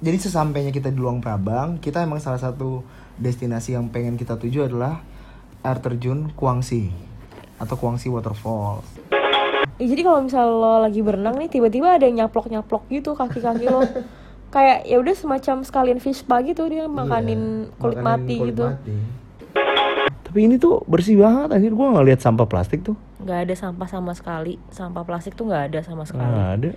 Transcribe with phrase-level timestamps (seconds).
[0.00, 2.80] jadi sesampainya kita di Luang Prabang, kita emang salah satu
[3.20, 5.04] destinasi yang pengen kita tuju adalah
[5.60, 6.88] air terjun Kuangsi
[7.60, 8.80] atau Kuangsi Waterfall.
[9.76, 13.84] Ya, jadi kalau misal lo lagi berenang nih tiba-tiba ada yang nyaplok-nyaplok gitu kaki-kaki lo.
[14.54, 18.50] Kayak ya udah semacam sekalian fish spa gitu dia makanin Iya, kulit makanin mati kulit
[18.56, 18.64] gitu.
[18.66, 18.96] mati.
[20.26, 22.96] Tapi ini tuh bersih banget, anjir gua nggak lihat sampah plastik tuh.
[23.20, 24.56] nggak ada sampah sama sekali.
[24.72, 26.24] Sampah plastik tuh nggak ada sama sekali.
[26.24, 26.70] Nggak ada.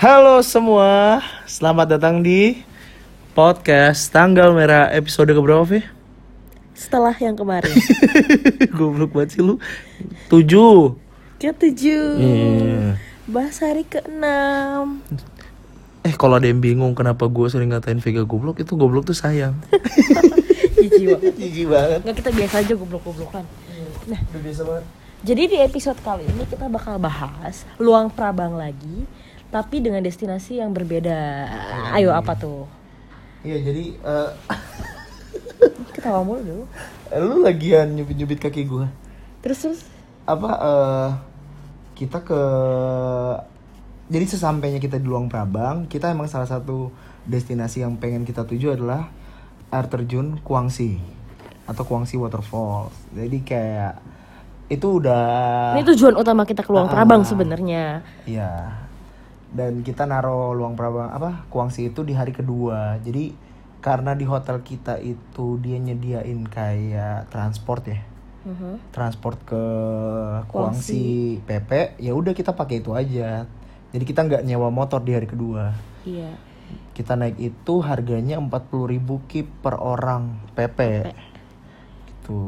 [0.00, 2.64] Halo semua, selamat datang di
[3.36, 5.84] podcast Tanggal Merah episode keberapa, Vi?
[6.72, 7.68] Setelah yang kemarin.
[8.80, 9.60] Goblok banget sih lu.
[10.32, 10.96] Tujuh.
[11.36, 12.16] Ketujuh.
[12.16, 12.96] Iya.
[13.28, 15.04] Bahas hari keenam.
[16.00, 19.52] Eh kalau ada yang bingung kenapa gue sering ngatain Vega goblok itu goblok tuh sayang.
[20.80, 21.34] Jijik banget.
[21.36, 22.00] Gigi banget.
[22.08, 23.44] Nggak kita biasa aja goblok-goblokan.
[24.08, 24.84] Nah, Udah biasa banget.
[25.20, 29.04] jadi di episode kali ini kita bakal bahas Luang Prabang lagi,
[29.50, 31.46] tapi dengan destinasi yang berbeda.
[31.92, 32.70] Ayo apa tuh?
[33.42, 34.30] Iya jadi eh,
[35.94, 36.64] Ketawa mulu dulu.
[37.10, 38.86] lu lagian nyubit-nyubit kaki gue.
[39.42, 39.80] Terus terus.
[40.24, 41.08] Apa eh,
[41.98, 42.42] kita ke
[44.10, 46.90] jadi sesampainya kita di Luang Prabang, kita emang salah satu
[47.26, 49.06] destinasi yang pengen kita tuju adalah
[49.70, 50.98] air terjun Kuangsi
[51.66, 52.90] atau Kuangsi Waterfall.
[53.14, 53.94] Jadi kayak
[54.70, 56.94] itu udah Ini tujuan utama kita ke Luang Ah.
[56.94, 58.02] Prabang sebenarnya.
[58.26, 58.50] Iya.
[59.50, 63.02] Dan kita naro luang prabang apa Kuangsi itu di hari kedua.
[63.02, 63.34] Jadi
[63.80, 68.00] karena di hotel kita itu dia nyediain kayak transport ya.
[68.40, 68.92] Mhm.
[68.92, 69.64] Transport ke
[70.48, 73.44] Kuangsi PP, ya udah kita pakai itu aja.
[73.90, 75.74] Jadi kita nggak nyewa motor di hari kedua.
[76.06, 76.30] Iya.
[76.94, 81.10] Kita naik itu harganya 40.000 kip per orang PP.
[82.06, 82.44] Gitu.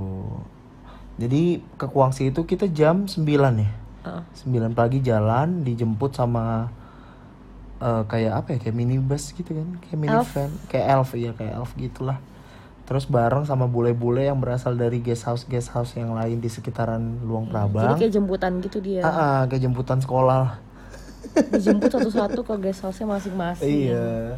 [1.18, 1.42] Jadi
[1.76, 3.70] ke Kuangsi itu kita jam 9 ya.
[4.06, 4.22] Heeh.
[4.48, 6.70] 9 pagi jalan dijemput sama
[7.82, 11.74] eh, kayak apa ya kayak minibus gitu kan kayak minivan kayak elf ya kayak elf
[11.74, 12.22] gitulah.
[12.82, 17.22] Terus bareng sama bule-bule yang berasal dari guest house guest house yang lain di sekitaran
[17.22, 17.96] Luang Jadi Prabang.
[17.98, 19.02] kayak jemputan gitu dia.
[19.02, 20.58] ah, ah, kayak jemputan sekolah
[21.54, 23.64] Dijemput satu-satu ke guest house-nya masing-masing.
[23.88, 24.36] iya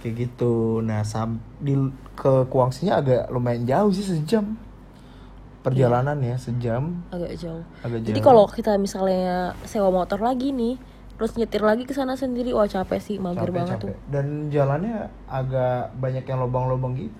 [0.00, 0.80] kayak gitu.
[0.80, 1.74] Nah sam di
[2.14, 4.56] ke Kuangsinya agak lumayan jauh sih sejam.
[5.62, 7.06] Perjalanan ya sejam.
[7.14, 7.62] Agak jauh.
[7.82, 8.26] agak Jadi jauh.
[8.26, 10.74] kalau kita misalnya sewa motor lagi nih,
[11.22, 13.94] terus nyetir lagi ke sana sendiri, wah capek sih, mager capek, banget capek.
[13.94, 13.94] tuh.
[14.10, 17.14] dan jalannya agak banyak yang lobang-lobang gitu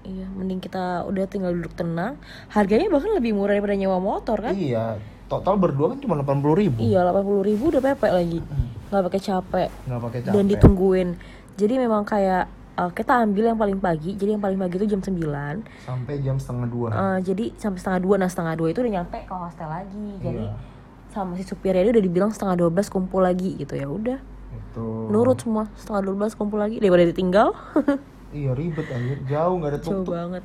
[0.00, 2.16] Iya, mending kita udah tinggal duduk tenang.
[2.48, 4.56] Harganya bahkan lebih murah daripada nyewa motor kan?
[4.56, 4.96] Iya,
[5.28, 6.80] total berdua kan cuma delapan puluh ribu.
[6.80, 8.40] Iya, 80.000 ribu udah pepe lagi.
[8.88, 9.68] Nggak pakai capek.
[9.84, 10.32] Nggak pakai capek.
[10.32, 11.08] Dan ditungguin.
[11.52, 12.48] Jadi memang kayak
[12.80, 14.16] eh, kita ambil yang paling pagi.
[14.16, 15.84] Jadi yang paling pagi itu jam 9.
[15.84, 16.88] Sampai jam setengah dua.
[16.88, 20.06] Eh, jadi sampai setengah dua, nah setengah dua itu udah nyampe ke hostel lagi.
[20.16, 20.69] Jadi Iya.
[21.10, 24.18] Sama si supirnya dia udah dibilang setengah 12 kumpul lagi gitu ya udah.
[24.50, 25.10] Itu.
[25.10, 27.50] Nurut semua setengah 12 kumpul lagi daripada ditinggal.
[28.30, 30.44] Iya ribet anjir, jauh nggak ada Jauh tuk banget,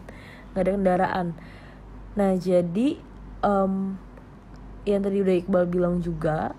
[0.49, 1.27] nggak ada kendaraan.
[2.17, 2.97] Nah jadi
[3.45, 3.73] em,
[4.89, 6.57] yang tadi udah Iqbal bilang juga,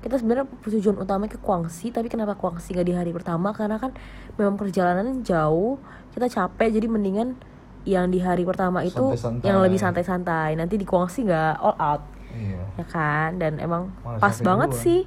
[0.00, 3.52] kita sebenarnya tujuan utama ke Kuangsi, tapi kenapa Kuangsi nggak di hari pertama?
[3.52, 3.92] Karena kan
[4.40, 5.76] memang perjalanan jauh,
[6.16, 7.36] kita capek, jadi mendingan
[7.84, 9.12] yang di hari pertama itu
[9.44, 10.56] yang lebih santai-santai.
[10.56, 12.02] Nanti di Kuangsi nggak all out,
[12.32, 12.62] Iya.
[12.76, 13.30] ya kan?
[13.36, 14.84] Dan emang Malah pas banget duluan.
[14.84, 15.00] sih.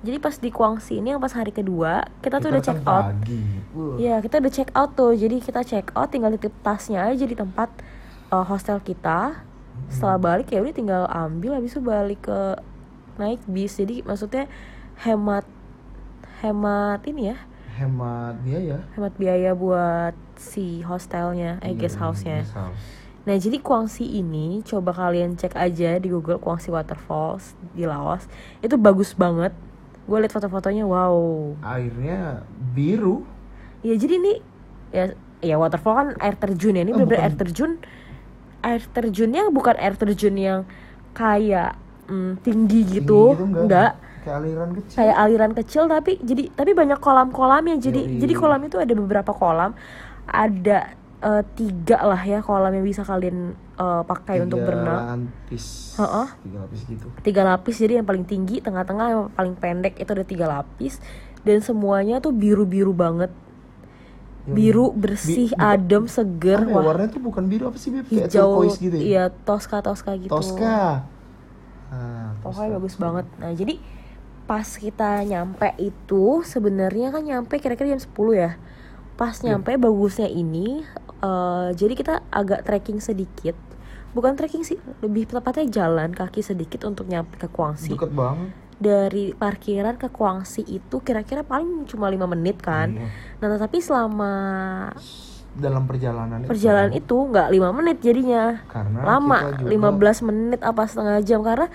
[0.00, 3.04] Jadi pas di Kuangsi ini yang pas hari kedua, kita, tuh udah kan check out.
[3.96, 5.12] Iya, kita udah check out tuh.
[5.12, 7.68] Jadi kita check out tinggal titip tasnya aja di tempat
[8.28, 9.44] uh, hostel kita.
[9.86, 12.40] Setelah balik ya udah tinggal ambil habis itu balik ke
[13.16, 13.76] naik bis.
[13.76, 14.48] Jadi maksudnya
[14.98, 15.44] hemat
[16.40, 17.38] hemat ini ya,
[17.76, 18.76] Hemat biaya.
[18.92, 22.36] hemat biaya buat si hostelnya, eh guest Iya, house-nya.
[22.40, 22.84] guest house.
[23.30, 28.26] Nah, jadi Kuangsi ini coba kalian cek aja di Google Kuangsi Waterfalls di Laos.
[28.58, 29.54] Itu bagus banget.
[30.10, 31.54] Gue liat foto-fotonya, wow.
[31.62, 32.42] Airnya
[32.74, 33.22] biru.
[33.86, 34.32] Ya jadi ini
[34.90, 36.82] ya ya waterfall kan air terjun ya.
[36.82, 37.78] Ini Oh, air terjun.
[38.66, 40.60] Air terjunnya bukan air terjun yang
[41.14, 41.78] kayak
[42.10, 43.94] mm, tinggi gitu, Tinggi enggak.
[44.26, 44.96] Kayak aliran kecil.
[44.98, 47.78] Kayak aliran kecil tapi jadi tapi banyak kolam-kolamnya.
[47.78, 48.18] Jadi Yoi.
[48.26, 49.78] jadi kolam itu ada beberapa kolam.
[50.26, 54.98] Ada eh, tiga lah ya kolam yang bisa kalian eh, pakai untuk Tiga berenang.
[55.28, 55.64] lapis.
[55.96, 56.28] Heeh.
[56.40, 57.06] Tiga lapis gitu.
[57.20, 60.98] Tiga lapis jadi yang paling tinggi, tengah-tengah yang paling pendek itu ada tiga lapis
[61.40, 63.28] dan semuanya tuh biru-biru banget.
[64.42, 66.64] Yang Biru, bersih, Bi- adem, seger.
[66.64, 68.08] Ya, Wah, warnanya tuh bukan biru apa sih Beb?
[68.08, 69.02] Kayak hijau turquoise gitu ya.
[69.02, 71.04] iya toska toska gitu Tosca.
[71.90, 72.76] Ah, pokoknya apa?
[72.78, 73.74] bagus banget nah jadi
[74.46, 78.50] pas kita nyampe itu sebenarnya kan nyampe kira-kira jam 10 ya
[79.14, 79.52] pas Iya.
[79.52, 80.86] nyampe bagusnya ini
[81.20, 83.56] eh, jadi kita agak trekking sedikit.
[84.10, 84.74] Bukan trekking sih
[85.04, 87.94] lebih tepatnya jalan kaki sedikit untuk nyampe ke Kuangsi.
[87.94, 88.50] Deket banget.
[88.80, 92.90] Dari parkiran ke Kuangsi itu kira-kira paling cuma lima menit kan.
[92.90, 93.06] Iya.
[93.38, 94.32] nah tapi selama
[95.50, 98.66] dalam perjalanan perjalanan itu nggak lima menit jadinya.
[98.66, 101.40] Karena lama juga 15 menit apa setengah jam.
[101.46, 101.70] Karena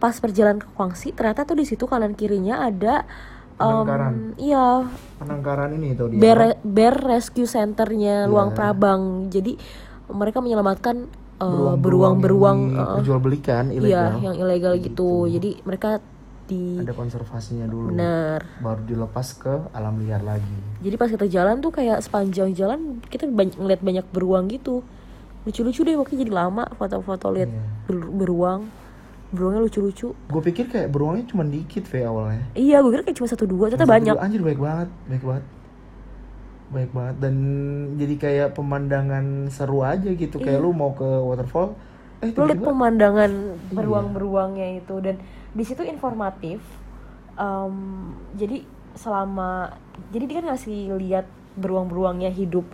[0.00, 3.04] pas perjalanan ke Kuangsi ternyata tuh di situ kanan kirinya ada
[3.60, 4.14] Penangkaran.
[4.36, 4.66] iya.
[5.16, 8.26] Penangkaran ini tuh dia bear, bear rescue centernya Iya.
[8.26, 9.02] Luang Prabang.
[9.26, 9.54] Jadi
[10.08, 11.06] mereka menyelamatkan
[11.38, 14.10] eh, beruang-beruang yang eh, diperjualbelikan iya ilegal.
[14.20, 15.10] yang ilegal gitu.
[15.26, 16.00] jadi mereka
[16.44, 17.94] di ada konservasinya dulu.
[17.94, 18.42] Benar.
[18.58, 20.58] Baru dilepas ke alam liar lagi.
[20.80, 24.82] Jadi pas kita jalan tuh kayak sepanjang jalan kita banyak ngeliat banyak beruang gitu.
[25.40, 27.62] Lucu-lucu deh waktu jadi lama foto-foto lihat Iya.
[27.86, 28.60] ber- beruang
[29.30, 30.08] beruangnya lucu-lucu.
[30.14, 32.44] Gue pikir kayak beruangnya cuma dikit Ve awalnya.
[32.58, 34.14] Iya gue kira kayak cuma satu dua ternyata banyak.
[34.18, 35.44] dua, anjir baik banget baik banget.
[36.70, 37.16] Baik banget.
[37.22, 37.34] Dan
[37.98, 40.36] jadi kayak pemandangan seru aja gitu.
[40.42, 41.78] Kayak lu mau ke waterfall
[42.20, 43.30] eh lu lihat pemandangan
[43.72, 44.94] beruang-beruangnya itu.
[44.98, 45.22] Dan
[45.54, 46.60] di situ informatif.
[47.40, 47.76] Em,
[48.36, 48.66] jadi
[48.98, 49.72] selama
[50.10, 52.66] jadi dia kan ngasih lihat beruang-beruangnya hidup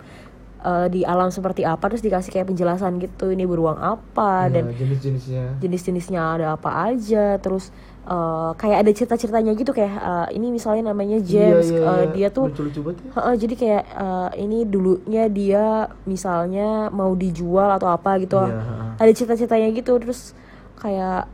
[0.63, 4.65] eh, di alam seperti apa terus dikasih kayak penjelasan gitu ini beruang apa ya, dan
[4.73, 5.61] jenis-jenisnya.
[5.61, 7.69] jenis-jenisnya ada apa aja terus
[8.07, 12.13] eh, kayak ada cerita-ceritanya gitu kayak eh, ini misalnya namanya James Iya, iya, iya.
[12.15, 12.47] dia tuh
[13.03, 13.11] ya.
[13.19, 15.65] Heeh, jadi kayak eh, ini dulunya dia
[16.07, 18.39] misalnya mau dijual atau apa gitu.
[18.39, 20.33] Iya, ada cerita-ceritanya gitu terus
[20.77, 21.27] kayak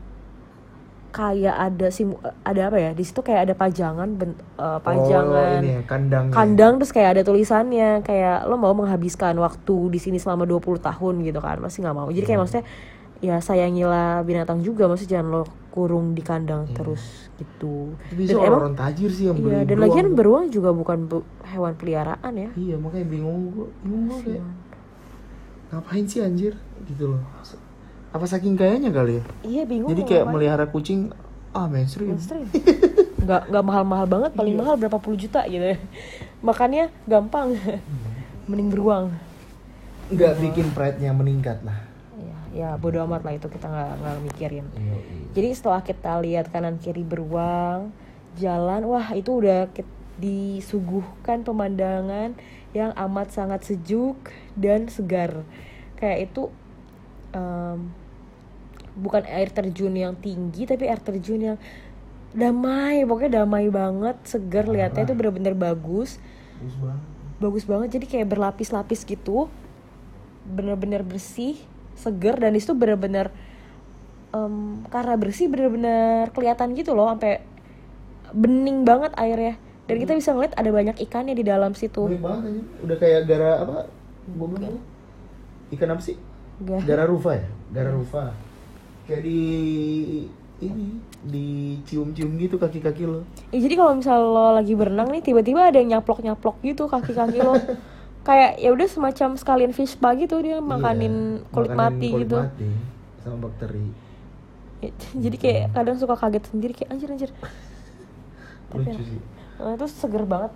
[1.13, 2.91] kayak ada sim ada apa ya?
[2.97, 5.61] Di situ kayak ada pajangan ben, oh, pajangan.
[5.61, 10.17] Ini ya, kandang kandang terus kayak ada tulisannya kayak lo mau menghabiskan waktu di sini
[10.17, 11.61] selama 20 tahun gitu kan?
[11.61, 12.09] Masih nggak mau.
[12.09, 12.65] Jadi kayak maksudnya
[13.23, 17.93] ya sayangilah binatang juga maksudnya jangan lo kurung di kandang terus gitu.
[18.11, 21.27] Bisa dan emang orang tajir sih yang beli iya dan lagian beruang juga bukan bu-
[21.47, 22.49] hewan peliharaan ya.
[22.57, 24.43] Iya makanya bingung gue bingung gue kayak
[25.71, 26.53] ngapain sih anjir?
[26.89, 27.21] Gitu loh
[28.13, 29.23] apa saking kayanya kali ya?
[29.41, 30.33] Iya bingung jadi kayak ngapain.
[30.37, 31.09] melihara kucing
[31.49, 32.13] ah mainstream.
[32.13, 32.45] Mainstream.
[33.23, 35.77] Nggak nggak mahal-mahal banget paling mahal berapa puluh juta gitu ya.
[36.45, 37.55] Makannya gampang.
[38.49, 39.05] Mending beruang.
[40.11, 41.87] Nggak bikin pride-nya meningkat lah.
[42.19, 44.65] Ya ya bodo amat lah itu kita nggak nggak mikirin.
[44.75, 44.95] Iya,
[45.33, 47.95] jadi setelah kita lihat kanan kiri beruang
[48.37, 49.71] jalan wah itu udah
[50.19, 52.37] disuguhkan pemandangan
[52.73, 54.17] yang amat sangat sejuk
[54.53, 55.47] dan segar.
[55.97, 56.51] Kayak itu
[57.33, 58.02] em,
[58.93, 61.57] bukan air terjun yang tinggi tapi air terjun yang
[62.33, 66.17] damai pokoknya damai banget segar lihatnya itu bener-bener bagus.
[66.61, 67.01] Bagus banget.
[67.41, 69.49] Bagus banget jadi kayak berlapis-lapis gitu
[70.43, 71.55] bener-bener bersih
[71.95, 73.31] seger dan itu bener-bener
[74.35, 77.41] em, karena bersih bener-bener kelihatan gitu loh sampai
[78.33, 79.55] bening banget airnya.
[79.83, 82.07] Dan kita bisa ngeliat ada banyak ikannya di dalam situ.
[82.07, 83.77] Baik banget aja udah kayak gara apa?
[84.25, 84.77] Gue bilang
[85.75, 86.17] ikan apa sih?
[86.63, 87.47] Gara rufa ya?
[87.73, 88.52] Gara rufa
[89.03, 89.39] kayak di
[90.59, 90.87] ini
[91.23, 93.27] dicium-cium gitu kaki-kaki lo.
[93.51, 97.55] Ya, jadi kalau misal lo lagi berenang nih tiba-tiba ada yang nyaplok-nyaplok gitu kaki-kaki lo.
[98.23, 102.23] Kayak ya udah semacam sekalian fish spa gitu dia makanin Iya, kulit makanin mati kulit
[102.23, 102.37] gitu.
[102.39, 102.69] mati
[103.19, 103.87] sama bakteri.
[104.79, 104.89] Ya,
[105.19, 107.31] jadi kayak kadang suka kaget sendiri kayak anjir anjir.
[108.71, 109.19] Tapi lucu sih.
[109.59, 110.51] Nah, itu seger banget.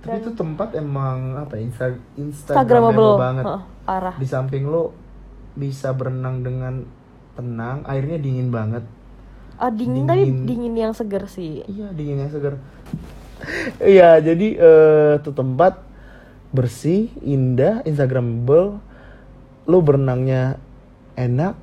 [0.00, 3.20] Tapi itu tempat emang apa ya insta Instagramable.
[3.20, 3.44] banget.
[3.44, 4.16] Heeh, parah.
[4.16, 4.96] Di samping lo
[5.52, 6.80] bisa berenang dengan
[7.32, 8.84] tenang airnya dingin banget.
[9.60, 10.44] Ah, dingin, tapi Dingin.
[10.48, 11.62] dingin yang seger sih.
[11.68, 12.58] Iya dinginnya segar
[13.82, 15.82] iya jadi eh tuh tempat
[16.54, 18.78] bersih indah instagramable.
[19.66, 20.58] Lo berenangnya
[21.14, 21.54] enak.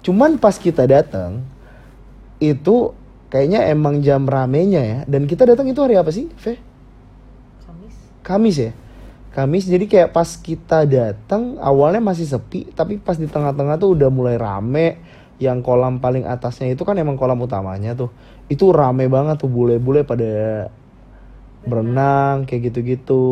[0.00, 1.44] Cuman pas kita datang
[2.40, 2.96] itu
[3.28, 4.98] kayaknya emang jam ramenya ya.
[5.04, 6.56] Dan kita datang itu hari apa sih Ve?
[7.64, 7.96] Kamis.
[8.24, 8.72] Kamis ya
[9.30, 14.10] Kamis jadi kayak pas kita datang awalnya masih sepi tapi pas di tengah-tengah tuh udah
[14.10, 14.98] mulai rame.
[15.40, 18.12] Yang kolam paling atasnya itu kan emang kolam utamanya tuh.
[18.50, 20.68] Itu rame banget tuh bule-bule pada
[21.64, 23.24] berenang kayak gitu-gitu.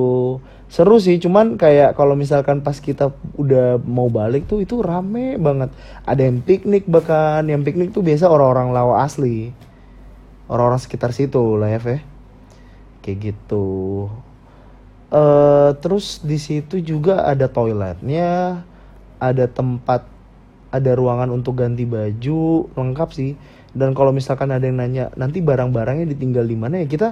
[0.72, 5.68] Seru sih cuman kayak kalau misalkan pas kita udah mau balik tuh itu rame banget.
[6.08, 9.52] Ada yang piknik bahkan yang piknik tuh biasa orang-orang lawa asli.
[10.48, 12.00] Orang-orang sekitar situ lah ya Ve
[13.04, 13.64] kayak gitu
[15.08, 18.60] eh terus di situ juga ada toiletnya
[19.18, 20.04] ada tempat
[20.68, 23.32] ada ruangan untuk ganti baju lengkap sih.
[23.72, 26.86] Dan kalau misalkan ada yang nanya nanti barang-barangnya ditinggal di mana ya?
[26.88, 27.08] Kita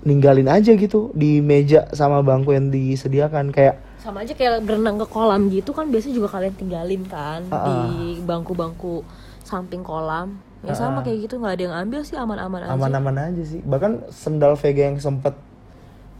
[0.00, 3.52] ninggalin aja gitu di meja sama bangku yang disediakan.
[3.52, 7.64] Kayak sama aja kayak berenang ke kolam gitu kan biasanya juga kalian tinggalin kan Ah,
[7.68, 9.04] di bangku-bangku
[9.44, 10.40] samping kolam.
[10.64, 12.72] Ya sama kayak gitu nggak ada yang ambil sih aman-aman aja.
[12.76, 13.60] Aman-aman aja sih.
[13.64, 15.36] Bahkan sendal Vega yang sempet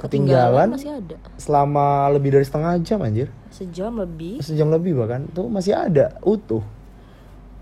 [0.01, 1.17] ketinggalan ketinggalan masih ada.
[1.37, 3.29] selama lebih dari setengah jam anjir.
[3.53, 4.41] Sejam lebih.
[4.41, 5.29] Sejam lebih bahkan.
[5.37, 6.17] Tuh masih ada.
[6.25, 6.65] Utuh.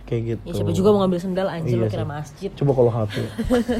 [0.07, 0.43] Kayak gitu.
[0.47, 2.51] Ya siapa juga mau ngambil sendal anjir Iya lo kira masjid.
[2.55, 3.15] Coba kalau HP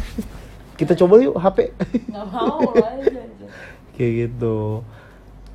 [0.79, 1.75] kita coba yuk HP
[2.07, 3.23] nggak mau aja
[3.99, 4.83] kayak gitu.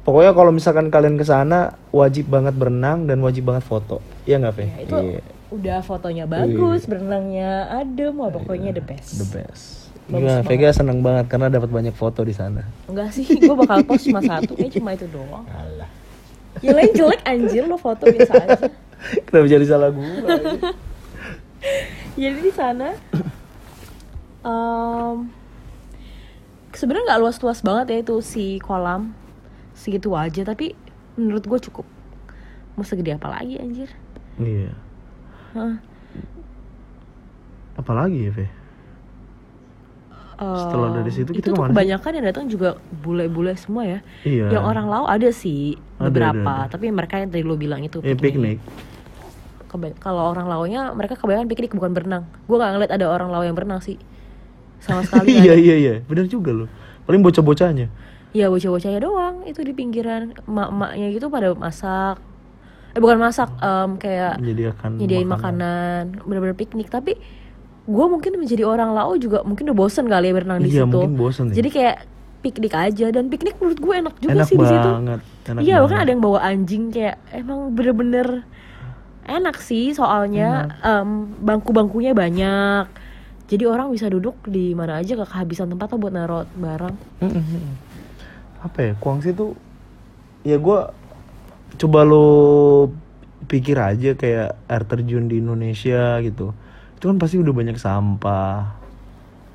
[0.03, 4.03] Pokoknya kalau misalkan kalian ke sana wajib banget berenang dan wajib banget foto.
[4.27, 4.65] Ya nggak Fe?
[4.67, 5.21] ya, itu Iya,
[5.53, 9.21] udah fotonya bagus berenangnya adem wah pokoknya the best.
[9.21, 10.43] the best Gimana?
[10.43, 12.67] Vega seneng banget karena dapat banyak foto di sana.
[12.91, 15.87] enggak sih gue bakal post cuma satu kayak cuma itu doang Alah.
[16.59, 18.67] yang lain jelek anjir lo foto biasa aja
[19.27, 20.11] Kenapa jadi salah gue?
[22.21, 22.95] jadi di sana
[24.43, 25.31] em
[26.75, 29.15] sebenarnya nggak luas-luas banget ya itu si kolam
[29.71, 30.75] segitu aja tapi
[31.15, 31.87] menurut gue cukup
[32.75, 33.89] mau segede apa lagi anjir
[34.41, 34.73] iya.
[35.53, 35.77] Hah.
[37.77, 38.49] Apalagi ya,
[40.59, 41.69] Setelah dari situ kita itu tuh sih?
[41.69, 44.47] kebanyakan yang datang juga bule-bule semua ya Iya.
[44.51, 46.71] yang orang lau ada sih Ada, beberapa ada, ada.
[46.71, 48.57] tapi mereka yang tadi lo bilang itu Eh, piknik.
[49.65, 53.41] Keba- kalau orang launya mereka kebanyakan piknik bukan berenang gue gak ngeliat ada orang lau
[53.41, 53.97] yang berenang sih
[54.77, 55.55] sama sekali iya ada.
[55.57, 56.69] iya iya, benar juga loh.
[57.03, 57.87] Paling bocah-bocahnya.
[58.31, 62.17] ya bocah-bocahnya doang itu di pinggiran emak-emaknya gitu pada masak
[62.89, 67.17] eh bukan masak em, kayak Menyediakan nyediain makanan, bener-bener piknik tapi
[67.83, 70.95] gue mungkin menjadi orang lau juga mungkin udah bosen kali ya berenang di Iya, situ
[70.95, 71.59] mungkin bosen ya.
[71.59, 71.97] jadi kayak
[72.39, 74.89] piknik aja dan piknik menurut gue enak juga Enak sih di situ
[75.61, 78.43] iya bahkan ada yang bawa anjing kayak emang bener-bener
[79.23, 82.87] enak sih soalnya em, bangku-bangkunya banyak
[83.47, 87.43] jadi orang bisa duduk di mana aja gak kehabisan tempat tuh buat naruh barang Mm-mm.
[88.63, 88.91] Apa ya?
[88.95, 89.59] Kuangsi tuh
[90.41, 90.95] ya gua
[91.75, 92.27] coba lo
[93.43, 96.55] pikir aja kayak air terjun di Indonesia gitu.
[97.03, 98.79] Itu kan pasti udah banyak sampah.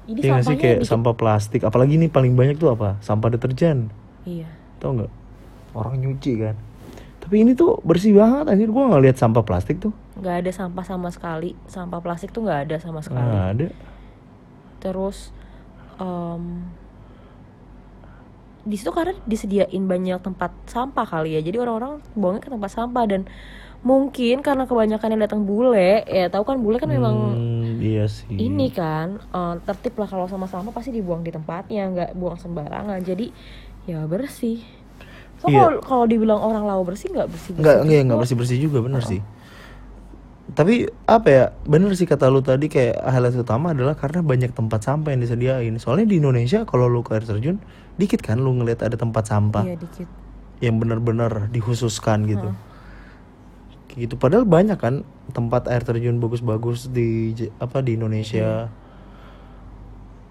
[0.07, 1.61] ini nggak sih kayak dikit- sampah plastik.
[1.63, 3.01] Apalagi nih paling banyak tuh apa?
[3.01, 3.89] Sampah deterjen.
[4.23, 5.09] iya Tau nggak?
[5.73, 6.57] Orang nyuci kan.
[7.19, 9.93] Tapi ini tuh bersih banget anjir gua nggak lihat sampah plastik tuh.
[10.15, 13.67] nggak ada sampah sama sekali sampah plastik tuh nggak ada sama sekali Nggak ada.
[14.79, 15.31] terus
[15.97, 16.67] em,
[18.65, 23.05] di situ karena disediain banyak tempat sampah kali ya jadi orang-orang buangnya ke tempat sampah
[23.07, 23.31] dan
[23.79, 28.27] mungkin karena kebanyakan yang datang bule ya tahu kan bule kan memang Hmm, iya sih.
[28.29, 32.99] ini kan eh, tertib lah kalau sama sampah pasti dibuang di tempatnya nggak buang sembarangan
[33.01, 33.31] jadi
[33.87, 34.61] ya bersih
[35.39, 35.79] so Iya.
[35.81, 39.23] kalau dibilang orang lau bersih nggak bersih Nggak, iya, nggak bersih-bersih juga bener sih.
[40.49, 44.81] Tapi apa ya, bener sih kata lu tadi kayak highlight utama adalah karena banyak tempat
[44.81, 45.77] sampah yang disediain.
[45.77, 47.61] Soalnya di Indonesia kalau lu ke air terjun,
[47.95, 50.09] dikit kan lu ngeliat ada tempat sampah iya dikit
[50.59, 52.51] yang bener-bener dikhususkan gitu.
[53.89, 54.15] Kayak gitu.
[54.21, 55.03] Padahal banyak kan
[55.33, 58.69] tempat air terjun bagus-bagus di apa di Indonesia.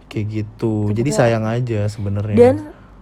[0.07, 0.93] Kayak gitu.
[0.95, 2.37] Jadi sayang aja sebenarnya.
[2.37, 2.55] dan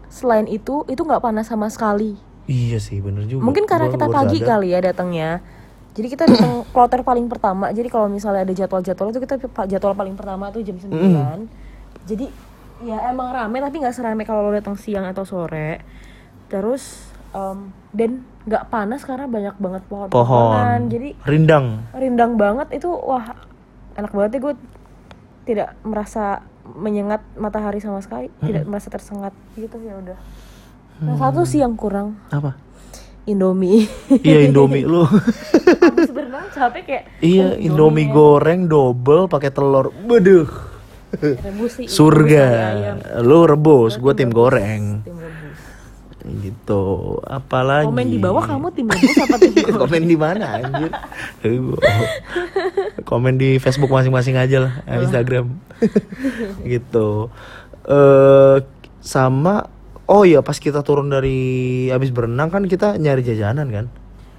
[0.09, 3.41] selain itu itu nggak panas sama sekali Iya sih, bener juga.
[3.41, 4.49] Mungkin karena Gua kita pagi sadar.
[4.53, 5.29] kali ya datangnya.
[5.97, 7.73] Jadi kita datang kloter paling pertama.
[7.73, 9.35] Jadi kalau misalnya ada jadwal-jadwal itu kita
[9.65, 10.93] jadwal paling pertama tuh jam 9.
[12.05, 12.29] Jadi
[12.85, 15.81] ya emang rame tapi nggak serame kalau lo datang siang atau sore.
[16.45, 17.59] Terus em,
[17.91, 18.11] dan
[18.45, 20.13] nggak panas karena banyak banget pohon-pohonan.
[20.15, 20.81] Pohon.
[20.87, 21.65] Jadi Rindang.
[21.97, 23.35] rindang banget itu wah
[23.97, 24.53] enak banget ya gue
[25.45, 30.17] tidak merasa menyengat matahari sama sekali, tidak merasa tersengat gitu ya udah.
[30.95, 32.55] Nah, satu sih yang kurang Apa?
[33.25, 33.89] Indomie.
[34.21, 35.03] Iya Indomie lu.
[35.05, 39.89] Habis berenang capek kayak iya oh, Indomie goreng double pakai telur.
[41.73, 41.87] Sih.
[41.89, 42.45] Surga.
[42.75, 42.97] ayam.
[43.25, 45.01] Lu rebus, gua tim goreng.
[45.01, 45.24] Tim.
[46.25, 46.83] Gitu.
[47.21, 47.85] Apalagi?
[47.85, 49.53] Komen di bawah kamu tim rebus apa tim?
[49.81, 50.91] Komen di mana anjir?
[53.05, 55.53] Komen di Facebook masing-masing aja lah, eh, Instagram.
[56.73, 57.29] gitu.
[57.85, 58.57] Eh
[59.05, 59.69] sama
[60.05, 63.85] Oh iya pas kita turun dari habis berenang kan kita nyari jajanan kan?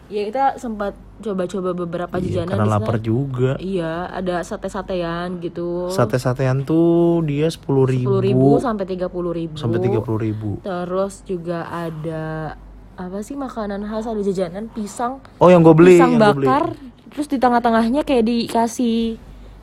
[0.07, 2.79] Ya kita sempat coba-coba beberapa Iya, jajanan karena di sana.
[2.79, 3.51] lapar juga.
[3.59, 5.91] Iya, ada sate-satean gitu.
[5.91, 9.57] Sate-satean tuh dia sepuluh ribu, Sepuluh ribu sampai tiga puluh ribu.
[9.57, 10.51] sampai tiga puluh ribu.
[10.61, 12.55] Terus juga ada
[12.95, 16.47] apa sih makanan khas ada jajanan pisang, Oh yang gue beli, pisang yang gue beli.
[16.47, 16.65] bakar.
[17.09, 18.99] Terus di tengah-tengahnya kayak dikasih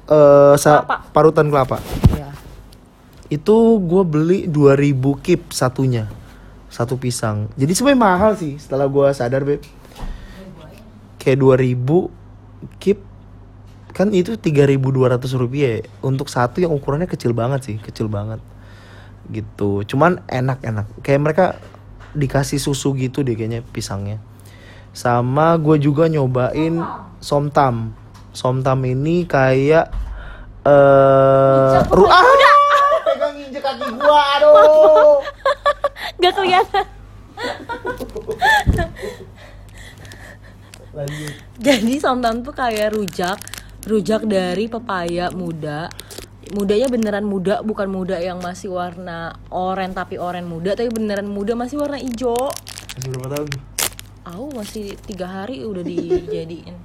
[0.03, 0.97] Eh, sa- Kelapa.
[1.09, 1.79] parutan kelapa.
[2.11, 2.27] ya
[3.31, 6.11] Itu gue beli 2000 kip satunya.
[6.67, 7.47] Satu pisang.
[7.53, 9.63] Jadi sebenarnya mahal sih setelah gue sadar, Beb.
[11.23, 12.11] Kayak 2000
[12.83, 12.99] kip
[13.93, 15.81] kan itu 3.200 rupiah ya.
[16.03, 18.43] untuk satu yang ukurannya kecil banget sih kecil banget.
[19.31, 19.87] Gitu.
[19.87, 20.99] Cuman enak-enak.
[20.99, 21.45] Kayak mereka
[22.11, 24.19] dikasih susu gitu deh kayaknya pisangnya.
[24.91, 26.83] Sama gue juga nyobain
[27.23, 27.95] somtam.
[28.35, 30.03] Somtam ini kayak
[30.63, 32.23] eh ru ah!
[33.03, 35.19] pegang injek kaki gua aduh.
[36.19, 36.85] Gak kelihatan.
[40.93, 43.37] lanjut Jadi somtam tuh kayak rujak,
[43.83, 45.89] rujak dari pepaya muda.
[46.53, 51.55] Mudanya beneran muda, bukan muda yang masih warna oranye tapi oranye muda, tapi beneran muda
[51.55, 52.51] masih warna hijau.
[52.93, 53.61] masih berapa tahun tuh?
[54.23, 56.75] Aku masih tiga hari udah dijadiin.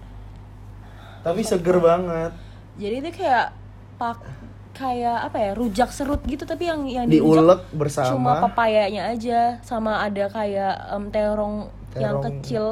[1.19, 2.33] tapi seger banget
[2.79, 3.51] Jadi itu kayak
[3.95, 4.23] pak
[4.71, 9.99] kayak apa ya rujak serut gitu tapi yang yang diulek cuma bersama pepayanya aja sama
[10.01, 11.67] ada kayak em, terong,
[11.99, 12.25] yang Terong.
[12.43, 12.67] kecil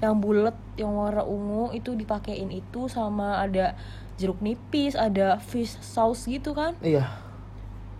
[0.00, 3.76] yang bulat yang warna ungu itu dipakein itu sama ada
[4.16, 6.76] jeruk nipis ada fish sauce gitu kan?
[6.80, 7.08] Iya.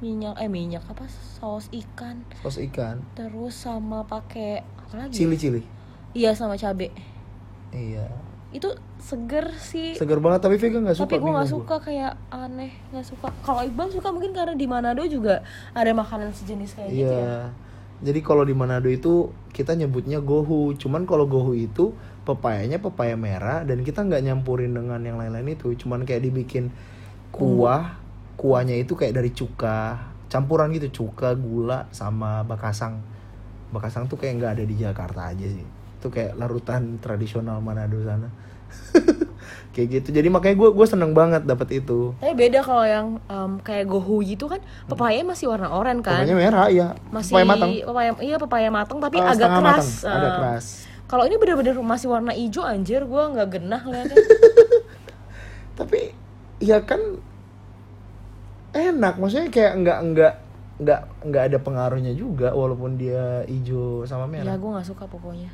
[0.02, 1.06] Minyak eh minyak apa?
[1.06, 2.26] Saus ikan.
[2.42, 3.06] Saus ikan.
[3.14, 5.14] Terus sama pakai apa lagi?
[5.14, 5.18] Ya?
[5.24, 5.62] cili cili
[6.12, 6.92] iya sama cabe.
[7.72, 8.08] Iya.
[8.52, 9.96] Itu seger sih.
[9.96, 13.32] Seger banget tapi Vega nggak suka tapi gue nggak suka kayak aneh nggak suka.
[13.40, 15.40] Kalau Iqbal suka mungkin karena di Manado juga
[15.72, 17.24] ada makanan sejenis kayak gitu ya.
[17.24, 17.40] Iya.
[18.02, 20.74] Jadi kalau di Manado itu kita nyebutnya gohu.
[20.74, 21.94] Cuman kalau gohu itu
[22.26, 25.70] pepayanya pepaya merah dan kita nggak nyampurin dengan yang lain-lain itu.
[25.78, 26.74] Cuman kayak dibikin
[27.30, 28.02] kuah.
[28.34, 32.98] Kuahnya itu kayak dari cuka, campuran gitu cuka, gula sama bakasang.
[33.70, 35.62] Bakasang tuh kayak nggak ada di Jakarta aja sih.
[36.02, 38.26] Itu kayak larutan tradisional Manado sana.
[39.72, 40.08] kayak gitu.
[40.12, 42.12] Jadi makanya gue gue seneng banget dapat itu.
[42.14, 46.36] tapi beda kalau yang em, kayak gohu gitu kan pepaya masih warna oranye kan Pokoknya
[46.38, 46.88] merah ya.
[47.08, 47.70] masih Pepaya matang.
[47.82, 50.66] pepaya iya pepaya matang tapi Eh, agak keras matang, agak Eh, keras.
[51.04, 54.16] kalau ini bener-bener masih warna hijau anjir gue nggak genah liatnya
[55.74, 56.12] tapi
[56.58, 57.00] ya kan
[58.72, 60.34] enak maksudnya kayak nggak nggak
[60.78, 65.50] nggak nggak ada pengaruhnya juga walaupun dia hijau sama ya merah gue nggak suka pokoknya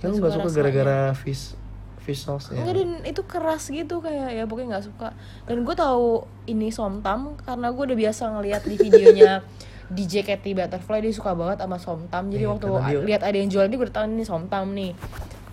[0.00, 1.54] lu nggak suka gara-gara fish
[2.02, 2.58] fish sauce ya.
[2.58, 5.08] Enggak dan itu keras gitu kayak ya pokoknya nggak suka.
[5.44, 9.40] Dan gue tahu ini somtam karena gue udah biasa ngeliat di videonya
[9.96, 12.26] DJ Katy Butterfly dia suka banget sama somtam.
[12.26, 14.92] Jadi Iya, waktu dia- lihat ada yang jual dia gue tahu ini somtam nih.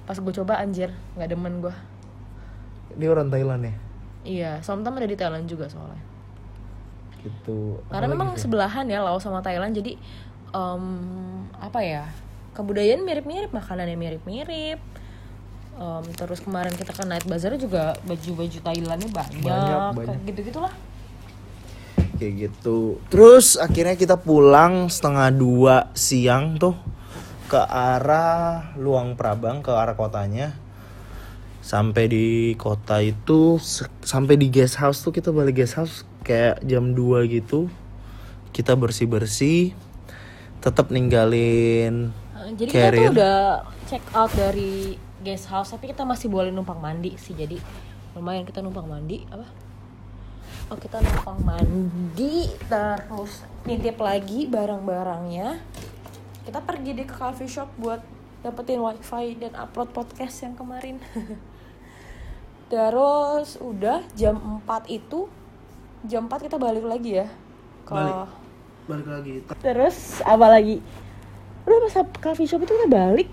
[0.03, 1.75] Pas gue coba anjir nggak demen gue
[2.91, 3.73] dia orang Thailand ya?
[4.21, 6.01] Iya somtam ada di Thailand juga soalnya.
[7.19, 7.77] Gitu.
[7.85, 8.39] Karena Apalagi, memang Vin?
[8.39, 9.71] sebelahan ya Laos sama Thailand.
[9.71, 9.99] Jadi
[10.49, 10.83] em,
[11.53, 12.07] apa ya
[12.51, 14.79] kebudayaan mirip-mirip makanannya mirip-mirip
[15.79, 20.07] Em, terus kemarin kita ke Night Bazaar juga baju-baju Thailandnya banyak, Banyak, banyak.
[20.11, 20.73] kayak gitu-gitulah.
[22.19, 22.99] Kayak gitu.
[23.07, 26.75] Terus akhirnya kita pulang setengah dua siang tuh
[27.47, 30.51] ke arah Luang Prabang ke arah kotanya.
[31.63, 33.55] Sampai di kota itu
[34.03, 37.71] sampai di guest house tuh kita balik guest house kayak jam 2 gitu.
[38.51, 39.71] Kita bersih bersih
[40.59, 42.11] tetap ninggalin
[42.59, 43.39] jadi kita tuh udah
[43.87, 47.59] check out dari guest house tapi kita masih boleh numpang mandi sih jadi
[48.15, 49.47] lumayan kita numpang mandi apa
[50.71, 55.59] oh kita numpang mandi terus nitip lagi barang-barangnya
[56.47, 58.01] kita pergi deh ke coffee shop buat
[58.39, 60.97] dapetin wifi dan upload podcast yang kemarin
[62.71, 65.27] terus udah jam 4 itu
[66.07, 67.27] jam 4 kita balik lagi ya
[67.83, 68.29] ke Balik.
[68.85, 70.81] balik lagi Terus apa lagi?
[71.65, 73.29] Udah pas coffee shop itu kita balik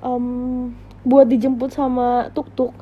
[0.00, 0.72] em,
[1.06, 2.74] buat dijemput sama tuk-tuk.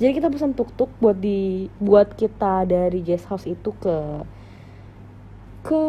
[0.00, 3.96] Jadi kita pesan tuk-tuk buat di buat kita dari guest house itu ke
[5.60, 5.82] ke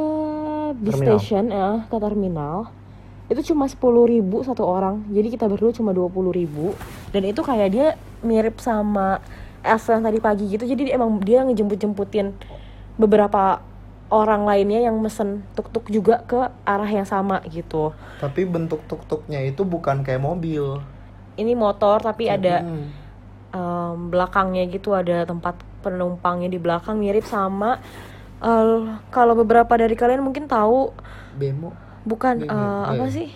[0.75, 0.99] Terminal.
[0.99, 2.57] station ya, ke terminal.
[3.27, 5.03] Itu cuma 10.000 ribu satu orang.
[5.11, 6.71] Jadi kita berdua cuma 20.000 ribu
[7.11, 7.87] Dan itu kayak dia
[8.23, 9.19] mirip sama
[9.63, 10.63] Elsa yang tadi pagi gitu.
[10.63, 12.31] Jadi dia emang dia ngejemput-jemputin
[12.95, 13.59] beberapa
[14.07, 17.91] orang lainnya yang mesen tuk-tuk juga ke arah yang sama gitu.
[18.23, 20.79] tapi bentuk tuk tuknya itu bukan kayak mobil
[21.37, 22.89] Ini motor tapi ada Hmm.
[23.49, 27.79] em, belakangnya gitu ada tempat penumpangnya di belakang mirip sama
[28.39, 28.77] eh,
[29.09, 30.91] kalau beberapa dari kalian mungkin tahu
[31.31, 31.71] bemo.
[32.03, 33.27] bukan eh, nggak, apa sih?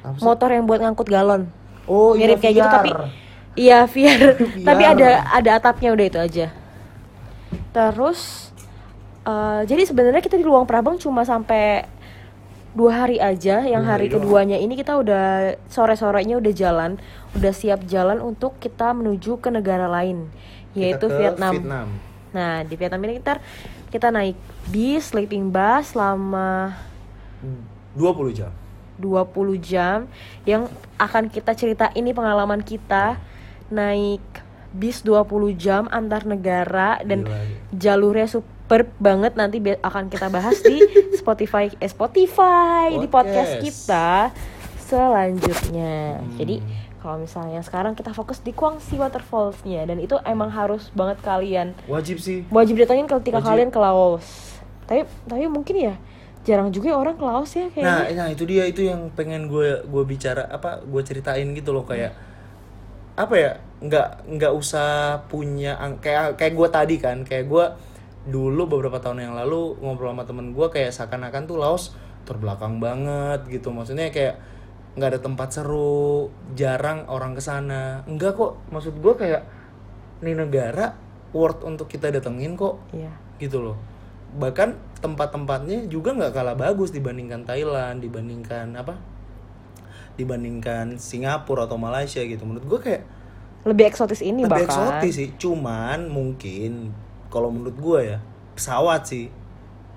[0.00, 0.24] Apa sih?
[0.24, 1.46] motor yang buat ngangkut galon.
[1.86, 2.76] Oh iya, mirip kayak gitu VR.
[2.76, 2.90] tapi
[3.56, 4.22] iya VR
[4.68, 6.46] tapi ada ada atapnya udah itu aja.
[7.70, 8.50] Terus
[9.24, 11.86] eh, jadi sebenarnya kita di ruang Prabang cuma sampai
[12.70, 17.02] dua hari aja yang hari keduanya ini kita udah sore sorenya udah jalan
[17.34, 20.30] udah siap jalan untuk kita menuju ke negara lain
[20.70, 21.52] Kita yaitu ke Vietnam.
[21.58, 21.88] Vietnam.
[22.30, 23.34] Nah di Vietnam ini kita
[23.90, 24.38] kita naik
[24.70, 26.78] bis sleeping bus selama
[27.40, 27.64] Hmm.
[27.96, 28.52] 20 jam
[29.00, 30.04] 20 jam
[30.44, 30.68] yang
[31.00, 33.16] akan kita cerita ini pengalaman kita
[33.72, 34.20] naik
[34.70, 37.58] bis 20 jam antar negara dan Gila, gila.
[37.74, 38.26] jalurnya
[38.70, 40.78] superb banget nanti akan kita bahas di
[41.18, 43.66] Spotify eh Spotify di podcast Podcast.
[43.66, 44.08] kita
[44.78, 46.22] selanjutnya.
[46.22, 46.38] Hmm.
[46.38, 46.62] Jadi
[47.02, 52.22] kalau misalnya sekarang kita fokus di Guangxi Waterfallsnya dan itu emang harus banget kalian Wajib
[52.22, 52.46] sih.
[52.46, 53.50] wajib datengin ketika Wajib.
[53.50, 54.26] kalian ke Laos
[54.86, 55.94] tapi tapi mungkin ya
[56.46, 59.82] jarang juga orang ke Laos ya Nah, kayaknya nah itu dia itu yang pengen gue
[59.82, 62.12] gue bicara apa gue ceritain gitu loh kayak
[63.16, 67.64] apa ya nggak nggak usah punya kayak kayak gue tadi kan kayak gue
[68.28, 71.96] dulu beberapa tahun yang lalu ngobrol sama temen gue kayak seakan-akan tuh Laos
[72.28, 73.72] terbelakang banget gitu.
[73.72, 74.36] Maksudnya kayak
[74.98, 78.04] nggak ada tempat seru jarang orang ke sana.
[78.04, 79.42] Enggak kok maksud gue kayak
[80.20, 80.92] ini negara
[81.32, 82.76] worth untuk kita datengin kok.
[82.92, 83.12] Iya.
[83.40, 83.78] Gitu loh.
[84.36, 89.00] Bahkan tempat-tempatnya juga nggak kalah bagus dibandingkan Thailand dibandingkan apa?
[90.20, 92.44] Dibandingkan Singapura atau Malaysia gitu.
[92.44, 93.02] Menurut gue kayak
[93.60, 95.00] lebih eksotis ini lebih bahkan.
[95.00, 95.28] eksotis sih.
[95.40, 96.92] Cuman mungkin
[97.30, 98.18] kalau menurut gue ya
[98.58, 99.30] pesawat sih.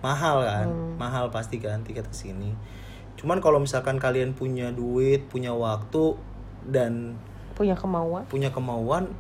[0.04, 0.68] Mahal kan?
[0.68, 1.00] Hmm.
[1.00, 2.52] mahal pasti kan tiket ke sini.
[3.16, 6.16] Cuman kalau misalkan kalian punya duit punya waktu
[6.68, 7.16] dan
[7.54, 8.26] punya kemauan.
[8.28, 9.14] punya kemauan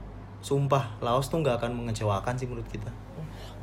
[0.43, 2.91] sumpah Laos tuh nggak akan mengecewakan sih menurut kita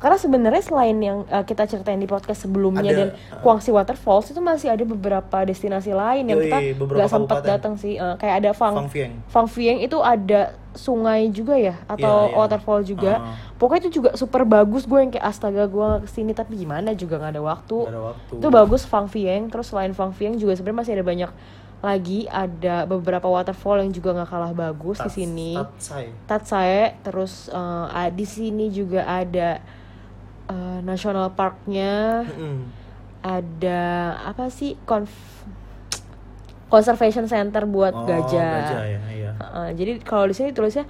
[0.01, 3.09] Karena sebenarnya selain yang uh, kita ceritain di podcast sebelumnya Ada, dan
[3.45, 8.01] Guangxi Waterfalls itu masih ada beberapa destinasi lain yang Yoi, kita nggak sempat datang sih.
[8.01, 12.33] Uh, kayak ada Fang Fang Vieng Fang Vieng itu ada sungai juga ya atau Iya,
[12.33, 12.37] iya.
[12.39, 13.13] waterfall juga.
[13.21, 13.37] Ah.
[13.61, 17.21] Pokoknya itu juga super bagus gue yang kayak astaga gue ke sini tapi gimana juga
[17.21, 17.77] nggak ada waktu.
[17.93, 19.53] Ada waktu Itu bagus Fang Vieng.
[19.53, 21.29] Terus selain Fang Vieng juga sebenarnya masih ada banyak
[21.81, 25.51] lagi ada beberapa waterfall yang juga nggak kalah bagus di sini.
[25.57, 26.05] Tatsai.
[26.25, 27.57] Tatsae terus eh,
[27.89, 29.57] ah, di sini juga ada
[30.45, 32.57] eh, national parknya Mm-mm.
[33.19, 33.81] ada
[34.23, 35.09] apa sih konf
[36.67, 38.55] conservation center buat Oh, gajah.
[38.63, 39.31] gajah ya, iya.
[39.35, 40.85] Heeh, jadi kalau di sini tulisnya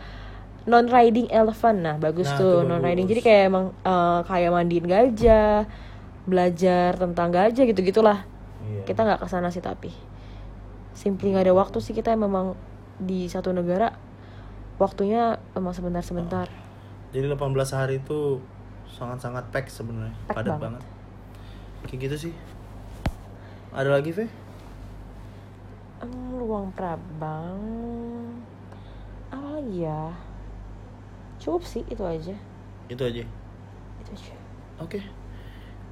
[0.61, 4.85] non riding elephant nah bagus Nah, tuh non riding jadi kayak emang eh, kayak mandiin
[4.85, 5.65] gajah
[6.21, 8.21] belajar tentang gajah gitu gitulah
[8.61, 8.85] Iya.
[8.85, 9.89] kita nggak ke sana sih tapi
[10.93, 12.53] simply nggak ada waktu sih kita memang
[12.99, 13.95] di satu negara
[14.77, 16.47] waktunya emang sebentar-sebentar
[17.11, 17.43] Jadi 18
[17.75, 18.39] hari itu
[18.87, 20.79] sangat-sangat pack sebenarnya, padat banget.
[20.79, 20.83] banget.
[21.83, 22.33] Kayak gitu sih.
[23.71, 24.27] Ada lagi, Ve?
[25.99, 27.59] Em, ruang prabang
[29.27, 30.11] apa lagi ya
[31.37, 32.35] cukup sih itu aja
[32.87, 33.23] Itu aja.
[34.01, 34.33] itu aja
[34.79, 34.99] Oke.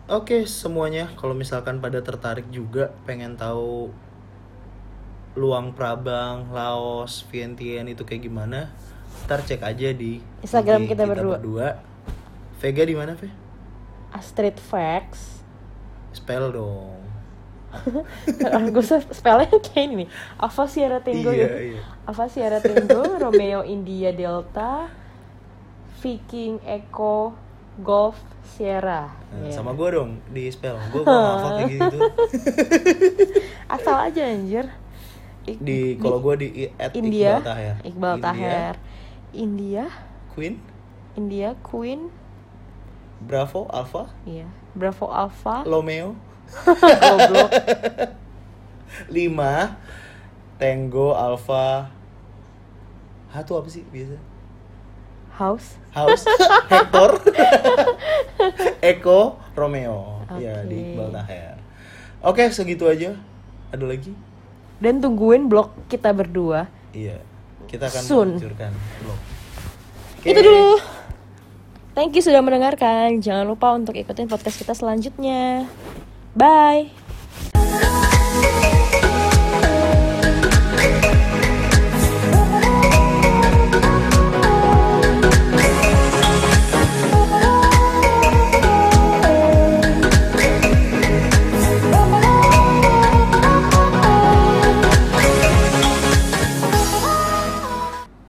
[0.10, 3.94] Oke, semuanya kalau misalkan pada tertarik juga pengen tahu
[5.36, 8.70] Luang Prabang, Laos, Vientiane itu kayak gimana?
[9.26, 11.78] Ntar cek aja di Instagram IG kita berdua.
[12.60, 13.30] Vega di mana, Ve?
[14.10, 15.46] Astrid Facts
[16.12, 16.98] Spell dong.
[18.74, 18.82] gue
[19.14, 20.08] spellnya kayak ini nih
[20.42, 21.58] Alpha Sierra Tango Iya, gitu.
[21.78, 21.82] iya.
[22.10, 24.90] Alpha Sierra Tango Romeo India Delta
[26.02, 27.38] Viking Echo
[27.78, 29.54] Golf Sierra Nah, Iya.
[29.54, 30.82] Sama gue dong di spell.
[30.90, 31.98] Gue gak hafal kayak gitu.
[33.70, 34.66] asal aja anjir
[35.46, 37.40] Ik- Di kalau gue di at India.
[37.40, 37.76] Iqbal Taher.
[37.82, 38.74] Iqbal India, Taher.
[39.32, 39.84] India.
[40.34, 40.56] Queen,
[41.16, 42.10] India Queen.
[43.20, 44.48] Bravo, Alpha, iya.
[44.72, 45.68] Bravo Alpha.
[45.68, 46.16] Romeo,
[47.04, 47.50] goblok.
[49.12, 51.92] 5 Tango, Alpha.
[53.30, 54.18] H apa sih biasa?
[55.36, 55.80] House.
[55.92, 56.24] House,
[56.72, 57.16] Hector,
[58.82, 60.24] Eko, Romeo.
[60.40, 60.68] Ya Oke.
[60.68, 61.56] di Iqbal Taher.
[62.20, 63.16] Oke, segitu aja.
[63.70, 64.12] Ada lagi?
[64.80, 67.22] Dan tungguin blog kita berdua Iya.
[67.66, 68.30] Kita akan Soon.
[68.34, 69.20] meluncurkan blog.
[70.20, 70.74] itu dulu
[71.94, 75.70] thank you sudah mendengarkan jangan lupa untuk ikutin podcast kita selanjutnya
[76.34, 76.92] bye